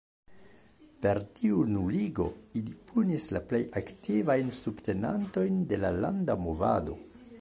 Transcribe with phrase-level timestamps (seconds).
[1.05, 2.25] Per tiu nuligo,
[2.61, 6.99] ili punis la plej aktivajn subtenantojn de la landa movado.